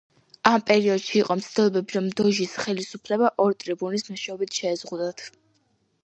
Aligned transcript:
ამ 0.51 0.61
პერიოდში 0.69 1.11
იყო 1.17 1.35
მცდელობები, 1.41 1.93
რომ 1.97 2.07
დოჟის 2.21 2.55
ხელისუფლება 2.61 3.29
ორი 3.45 3.59
ტრიბუნის 3.65 4.05
მეშვეობით 4.07 4.55
შეეზღუდათ. 4.61 5.23